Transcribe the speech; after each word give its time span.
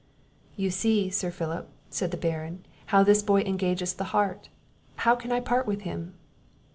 "You 0.55 0.71
see, 0.71 1.11
Sir 1.11 1.29
Philip," 1.29 1.69
said 1.91 2.09
the 2.09 2.17
Baron, 2.17 2.65
"how 2.87 3.03
this 3.03 3.21
boy 3.21 3.41
engages 3.41 3.93
the 3.93 4.05
heart; 4.05 4.49
how 4.95 5.15
can 5.15 5.31
I 5.31 5.39
part 5.41 5.67
with 5.67 5.81
him?" 5.81 6.15